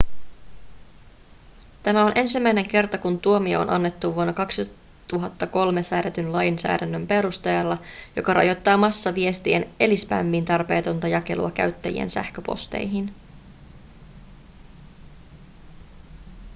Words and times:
tämä 1.83 2.05
on 2.05 2.11
ensimmäinen 2.15 2.67
kerta 2.67 2.97
kun 2.97 3.19
tuomio 3.19 3.61
on 3.61 3.69
annettu 3.69 4.15
vuonna 4.15 4.33
2003 4.33 5.83
säädetyn 5.83 6.31
lainsäädännön 6.31 7.07
perusteella 7.07 7.77
joka 8.15 8.33
rajoittaa 8.33 8.77
massaviestien 8.77 9.69
eli 9.79 9.97
spämmin 9.97 10.45
tarpeetonta 10.45 11.07
jakelua 11.07 11.51
käyttäjien 11.51 12.09
sähköposteihin 12.09 13.13